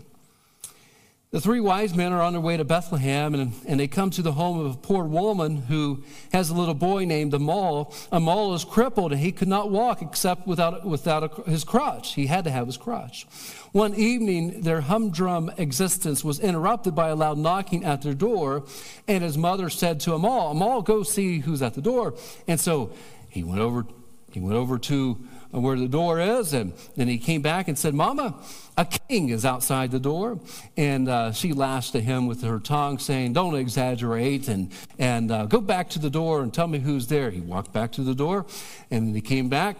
[1.34, 4.22] The three wise men are on their way to Bethlehem, and, and they come to
[4.22, 7.92] the home of a poor woman who has a little boy named Amahl.
[8.12, 12.14] Amahl is crippled, and he could not walk except without, without a, his crutch.
[12.14, 13.26] He had to have his crutch.
[13.72, 18.62] One evening, their humdrum existence was interrupted by a loud knocking at their door,
[19.08, 22.14] and his mother said to Amahl, Amahl, go see who's at the door.
[22.46, 22.92] And so
[23.28, 23.86] he went over,
[24.30, 25.18] he went over to
[25.60, 26.52] where the door is.
[26.52, 28.34] And then he came back and said, Mama,
[28.76, 30.40] a king is outside the door.
[30.76, 35.46] And uh, she lashed at him with her tongue, saying, Don't exaggerate and, and uh,
[35.46, 37.30] go back to the door and tell me who's there.
[37.30, 38.46] He walked back to the door
[38.90, 39.76] and he came back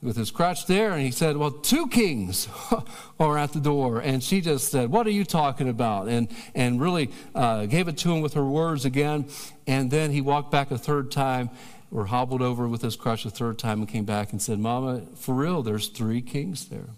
[0.00, 2.48] with his crutch there and he said, Well, two kings
[3.20, 4.00] are at the door.
[4.00, 6.08] And she just said, What are you talking about?
[6.08, 9.28] And, and really uh, gave it to him with her words again.
[9.66, 11.50] And then he walked back a third time
[11.90, 15.02] or hobbled over with his crutch a third time and came back and said, Mama,
[15.16, 16.90] for real, there's three kings there.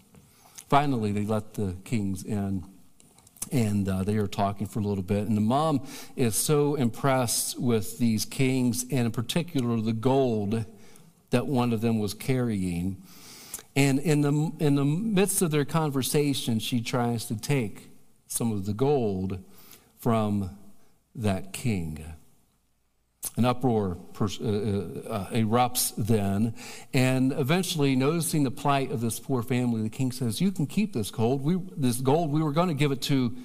[0.68, 2.64] Finally, they let the kings in
[3.52, 5.26] and uh, they are talking for a little bit.
[5.26, 10.64] And the mom is so impressed with these kings, and in particular, the gold
[11.30, 12.96] that one of them was carrying.
[13.74, 17.88] And in the, in the midst of their conversation, she tries to take
[18.26, 19.42] some of the gold
[19.98, 20.56] from
[21.14, 22.04] that king.
[23.36, 26.54] An uproar uh, uh, uh, erupts then,
[26.94, 30.94] and eventually, noticing the plight of this poor family, the king says, "You can keep
[30.94, 31.42] this gold.
[31.42, 33.36] We, this gold, we were going to give it to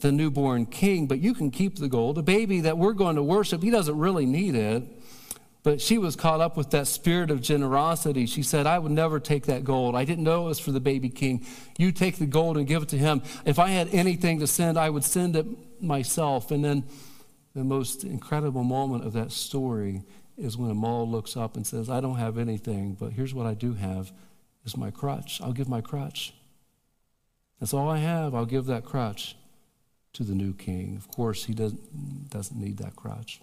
[0.00, 2.16] the newborn king, but you can keep the gold.
[2.16, 4.82] The baby that we're going to worship, he doesn't really need it."
[5.62, 8.26] But she was caught up with that spirit of generosity.
[8.26, 9.96] She said, I would never take that gold.
[9.96, 11.44] I didn't know it was for the baby king.
[11.76, 13.20] You take the gold and give it to him.
[13.44, 15.44] If I had anything to send, I would send it
[15.82, 16.52] myself.
[16.52, 16.84] And then
[17.56, 20.02] the most incredible moment of that story
[20.36, 23.54] is when Amahl looks up and says, I don't have anything, but here's what I
[23.54, 24.12] do have
[24.66, 25.40] is my crutch.
[25.40, 26.34] I'll give my crutch.
[27.58, 28.34] That's all I have.
[28.34, 29.36] I'll give that crutch
[30.12, 30.96] to the new king.
[30.98, 33.40] Of course, he doesn't, doesn't need that crutch.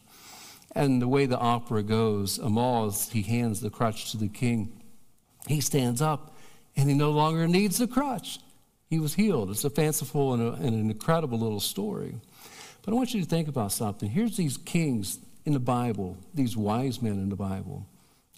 [0.76, 4.80] And the way the opera goes, Amahl, he hands the crutch to the king,
[5.48, 6.36] he stands up
[6.76, 8.40] and he no longer needs the crutch.
[8.92, 9.50] He was healed.
[9.50, 12.14] It's a fanciful and, a, and an incredible little story.
[12.84, 14.10] But I want you to think about something.
[14.10, 17.88] Here's these kings in the Bible, these wise men in the Bible.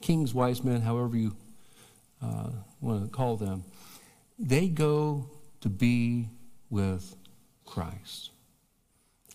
[0.01, 1.35] Kings, wise men, however you
[2.21, 3.63] uh, want to call them.
[4.37, 5.29] They go
[5.61, 6.29] to be
[6.69, 7.15] with
[7.65, 8.31] Christ.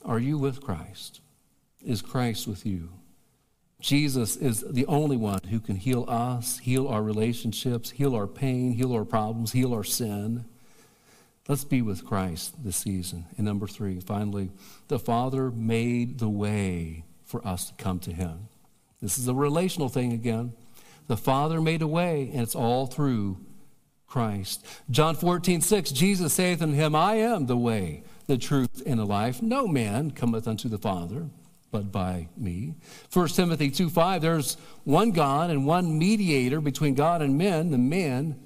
[0.04, 1.20] Are you with Christ?
[1.84, 2.90] Is Christ with you?
[3.80, 8.72] Jesus is the only one who can heal us, heal our relationships, heal our pain,
[8.72, 10.44] heal our problems, heal our sin.
[11.50, 13.24] Let's be with Christ this season.
[13.36, 14.50] And number three, finally,
[14.86, 18.46] the Father made the way for us to come to Him.
[19.02, 20.52] This is a relational thing again.
[21.08, 23.38] The Father made a way, and it's all through
[24.06, 24.64] Christ.
[24.92, 29.04] John 14, 6, Jesus saith unto him, I am the way, the truth, and the
[29.04, 29.42] life.
[29.42, 31.30] No man cometh unto the Father
[31.72, 32.76] but by me.
[33.12, 37.78] 1 Timothy 2, 5, there's one God and one mediator between God and men, the
[37.78, 38.38] man,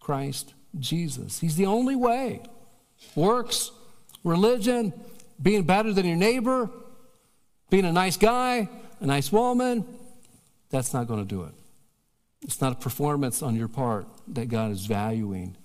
[0.00, 1.38] Christ Jesus.
[1.38, 2.42] He's the only way.
[3.14, 3.70] Works,
[4.24, 4.92] religion,
[5.40, 6.70] being better than your neighbor,
[7.70, 8.68] being a nice guy,
[9.00, 9.84] a nice woman,
[10.70, 11.52] that's not going to do it.
[12.42, 15.56] It's not a performance on your part that God is valuing.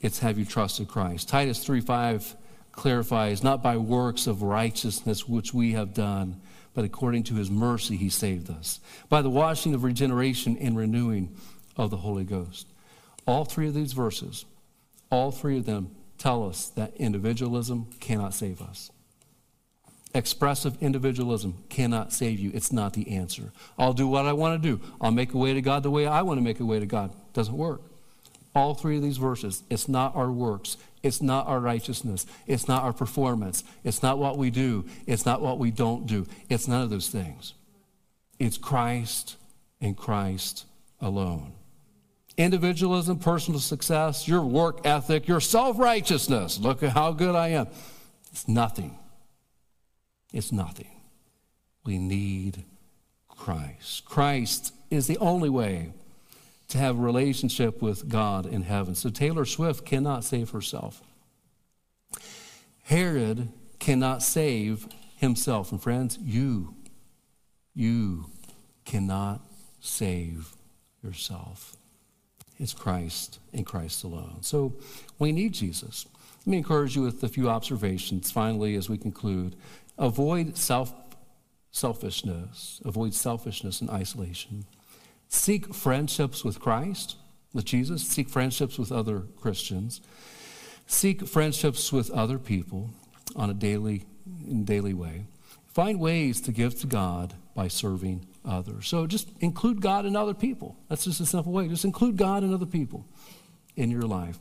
[0.00, 1.28] It's have you trusted Christ.
[1.28, 2.36] Titus 3 5
[2.72, 6.40] clarifies, not by works of righteousness which we have done,
[6.74, 11.34] but according to his mercy he saved us, by the washing of regeneration and renewing
[11.76, 12.66] of the Holy Ghost.
[13.26, 14.44] All three of these verses,
[15.10, 18.90] all three of them tell us that individualism cannot save us.
[20.14, 22.50] Expressive individualism cannot save you.
[22.54, 23.52] It's not the answer.
[23.78, 24.82] I'll do what I want to do.
[25.00, 26.86] I'll make a way to God the way I want to make a way to
[26.86, 27.12] God.
[27.34, 27.82] Doesn't work.
[28.54, 32.82] All three of these verses, it's not our works, it's not our righteousness, it's not
[32.82, 36.26] our performance, it's not what we do, it's not what we don't do.
[36.48, 37.52] It's none of those things.
[38.38, 39.36] It's Christ
[39.82, 40.64] and Christ
[41.02, 41.55] alone
[42.36, 46.58] individualism, personal success, your work ethic, your self righteousness.
[46.58, 47.68] Look at how good I am.
[48.30, 48.98] It's nothing.
[50.32, 50.90] It's nothing.
[51.84, 52.64] We need
[53.28, 54.04] Christ.
[54.04, 55.92] Christ is the only way
[56.68, 58.94] to have a relationship with God in heaven.
[58.94, 61.00] So Taylor Swift cannot save herself.
[62.84, 65.70] Herod cannot save himself.
[65.72, 66.74] And friends, you,
[67.74, 68.26] you
[68.84, 69.40] cannot
[69.80, 70.54] save
[71.02, 71.76] yourself.
[72.58, 74.38] It's Christ and Christ alone.
[74.40, 74.74] So
[75.18, 76.06] we need Jesus.
[76.40, 79.56] Let me encourage you with a few observations finally as we conclude.
[79.98, 80.92] Avoid self
[81.70, 84.64] selfishness, avoid selfishness and isolation.
[85.28, 87.16] Seek friendships with Christ,
[87.52, 88.02] with Jesus.
[88.06, 90.00] Seek friendships with other Christians.
[90.86, 92.90] Seek friendships with other people
[93.34, 94.04] on a daily,
[94.46, 95.26] in daily way.
[95.66, 98.88] Find ways to give to God by serving others.
[98.88, 100.76] So just include God and other people.
[100.88, 101.68] That's just a simple way.
[101.68, 103.06] Just include God and other people
[103.76, 104.38] in your life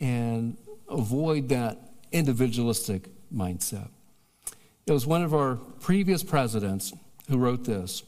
[0.00, 0.56] and
[0.88, 1.78] avoid that
[2.12, 3.88] individualistic mindset.
[4.86, 6.92] It was one of our previous presidents
[7.28, 8.02] who wrote this.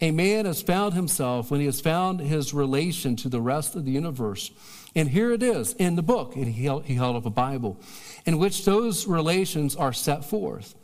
[0.00, 3.84] A man has found himself when he has found his relation to the rest of
[3.84, 4.50] the universe.
[4.94, 7.78] And here it is in the book, and he held, he held up a Bible,
[8.24, 10.74] in which those relations are set forth.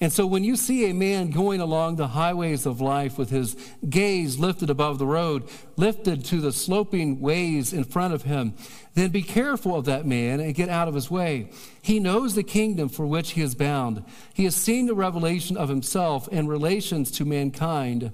[0.00, 3.56] And so when you see a man going along the highways of life with his
[3.88, 8.54] gaze lifted above the road, lifted to the sloping ways in front of him,
[8.94, 11.50] then be careful of that man and get out of his way.
[11.82, 14.04] He knows the kingdom for which he is bound.
[14.32, 18.12] He has seen the revelation of himself and relations to mankind.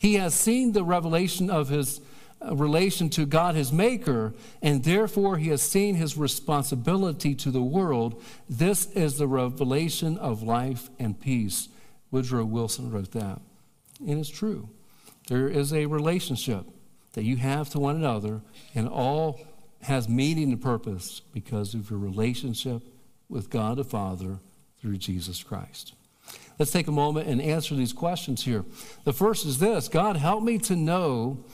[0.00, 2.00] He has seen the revelation of his
[2.52, 8.22] relation to God, his maker, and therefore he has seen his responsibility to the world.
[8.48, 11.68] This is the revelation of life and peace.
[12.10, 13.40] Woodrow Wilson wrote that.
[14.00, 14.68] And it's true.
[15.28, 16.64] There is a relationship
[17.12, 18.40] that you have to one another,
[18.74, 19.40] and all
[19.82, 22.82] has meaning and purpose because of your relationship
[23.28, 24.38] with God the Father
[24.80, 25.94] through Jesus Christ.
[26.58, 28.64] Let's take a moment and answer these questions here.
[29.04, 31.44] The first is this God, help me to know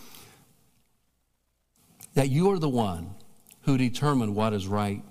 [2.17, 3.15] that you are the one
[3.63, 5.03] who determined what is right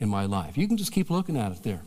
[0.00, 0.58] in my life.
[0.58, 1.82] You can just keep looking at it there.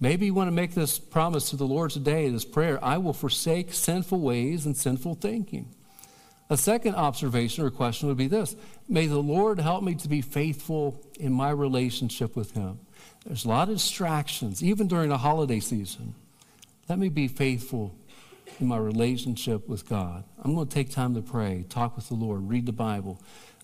[0.00, 3.12] Maybe you want to make this promise to the Lord today, this prayer I will
[3.12, 5.72] forsake sinful ways and sinful thinking.
[6.50, 8.56] A second observation or question would be this
[8.88, 12.80] May the Lord help me to be faithful in my relationship with Him.
[13.24, 16.14] There's a lot of distractions, even during the holiday season.
[16.88, 17.94] Let me be faithful
[18.58, 20.24] in my relationship with God.
[20.42, 23.20] I'm going to take time to pray, talk with the Lord, read the Bible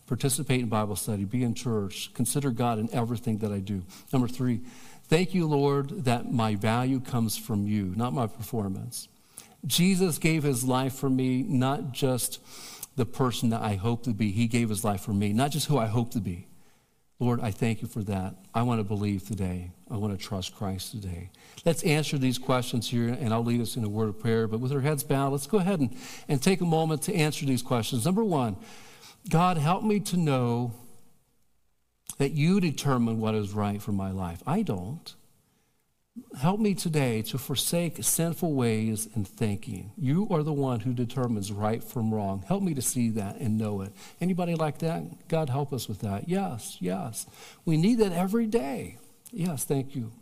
[0.06, 3.82] participate in Bible study, be in church, consider God in everything that I do.
[4.12, 4.60] Number three,
[5.04, 9.08] thank you, Lord, that my value comes from you, not my performance.
[9.66, 12.40] Jesus gave his life for me, not just
[12.96, 14.30] the person that I hope to be.
[14.30, 16.46] He gave his life for me, not just who I hope to be.
[17.20, 18.34] Lord, I thank you for that.
[18.54, 19.70] I want to believe today.
[19.90, 21.30] I want to trust Christ today.
[21.64, 24.46] Let's answer these questions here, and I'll lead us in a word of prayer.
[24.48, 25.96] But with our heads bowed, let's go ahead and,
[26.28, 28.04] and take a moment to answer these questions.
[28.04, 28.56] Number one,
[29.28, 30.72] God, help me to know
[32.18, 34.42] that you determine what is right for my life.
[34.46, 35.14] I don't.
[36.40, 39.90] Help me today to forsake sinful ways and thinking.
[39.96, 42.44] You are the one who determines right from wrong.
[42.46, 43.92] Help me to see that and know it.
[44.20, 45.26] Anybody like that?
[45.26, 46.28] God help us with that.
[46.28, 47.26] Yes, yes.
[47.64, 48.98] We need that every day.
[49.32, 50.12] Yes, thank you.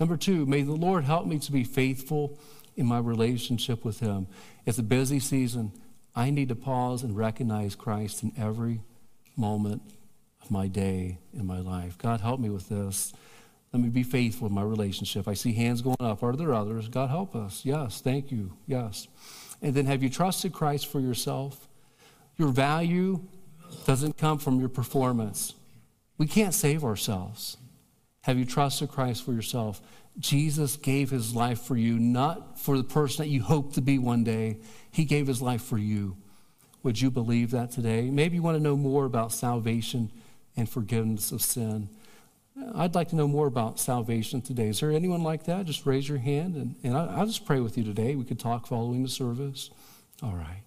[0.00, 2.38] Number two, may the Lord help me to be faithful
[2.76, 4.26] in my relationship with Him.
[4.64, 5.72] It's a busy season.
[6.16, 8.82] I need to pause and recognize Christ in every
[9.36, 9.82] moment
[10.42, 11.98] of my day in my life.
[11.98, 13.12] God, help me with this.
[13.72, 15.26] Let me be faithful in my relationship.
[15.26, 16.22] I see hands going up.
[16.22, 16.86] Are there others?
[16.88, 17.62] God, help us.
[17.64, 18.52] Yes, thank you.
[18.68, 19.08] Yes.
[19.60, 21.68] And then have you trusted Christ for yourself?
[22.36, 23.20] Your value
[23.84, 25.54] doesn't come from your performance.
[26.18, 27.56] We can't save ourselves.
[28.22, 29.80] Have you trusted Christ for yourself?
[30.18, 33.98] Jesus gave his life for you, not for the person that you hope to be
[33.98, 34.58] one day.
[34.90, 36.16] He gave his life for you.
[36.82, 38.10] Would you believe that today?
[38.10, 40.12] Maybe you want to know more about salvation
[40.56, 41.88] and forgiveness of sin.
[42.74, 44.68] I'd like to know more about salvation today.
[44.68, 45.66] Is there anyone like that?
[45.66, 48.14] Just raise your hand and, and I, will just pray with you today.
[48.14, 49.70] We could talk following the service.
[50.22, 50.62] All right.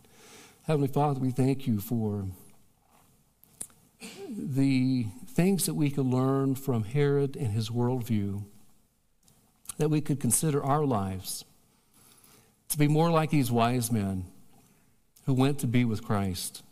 [0.66, 2.26] Heavenly Father, we thank you for
[4.30, 8.44] the things that we can learn from Herod and his worldview
[9.78, 11.46] that we could consider our lives
[12.70, 14.26] to be more like these wise men
[15.26, 16.64] who went to be with Christ.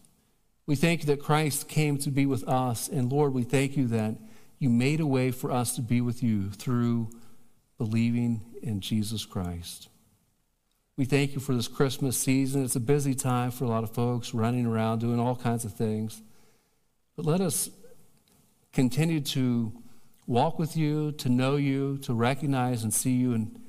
[0.65, 3.87] We thank you that Christ came to be with us, and Lord, we thank you
[3.87, 4.15] that
[4.57, 7.09] you made a way for us to be with you through
[7.77, 9.89] believing in Jesus Christ.
[10.97, 12.63] We thank you for this Christmas season.
[12.63, 15.73] It's a busy time for a lot of folks running around doing all kinds of
[15.73, 16.21] things.
[17.17, 17.69] But let us
[18.71, 19.73] continue to
[20.27, 23.59] walk with you, to know you, to recognize and see you in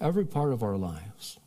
[0.00, 1.38] every part of our lives.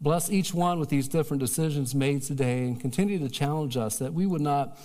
[0.00, 4.14] Bless each one with these different decisions made today and continue to challenge us that
[4.14, 4.78] we would not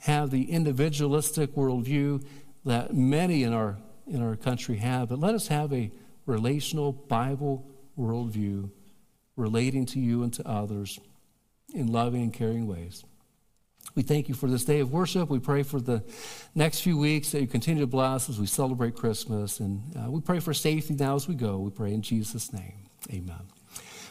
[0.00, 2.24] have the individualistic worldview
[2.64, 5.90] that many in our, in our country have, but let us have a
[6.26, 7.68] relational Bible
[7.98, 8.70] worldview
[9.36, 11.00] relating to you and to others
[11.74, 13.04] in loving and caring ways.
[13.94, 15.28] We thank you for this day of worship.
[15.28, 16.02] We pray for the
[16.54, 19.60] next few weeks that you continue to bless as we celebrate Christmas.
[19.60, 21.58] And uh, we pray for safety now as we go.
[21.58, 22.74] We pray in Jesus' name.
[23.12, 23.40] Amen.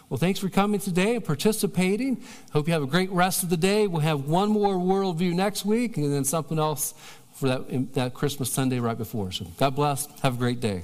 [0.10, 2.24] Well, thanks for coming today and participating.
[2.52, 3.86] Hope you have a great rest of the day.
[3.86, 6.96] We'll have one more worldview next week and then something else
[7.34, 9.32] for that, that Christmas Sunday right before.
[9.32, 10.08] So God bless.
[10.22, 10.84] Have a great day.